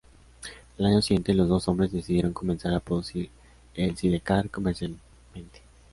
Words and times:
Al 0.79 0.85
año 0.87 0.99
siguiente, 1.03 1.31
los 1.35 1.47
dos 1.47 1.67
hombres 1.67 1.91
decidieron 1.91 2.33
comenzar 2.33 2.73
a 2.73 2.79
producir 2.79 3.29
el 3.75 3.95
sidecar 3.95 4.49
comercialmente. 4.49 5.61